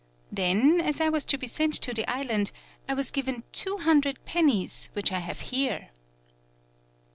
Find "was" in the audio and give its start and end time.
1.09-1.25, 2.95-3.11